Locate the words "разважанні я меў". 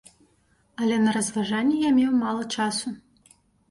1.19-2.11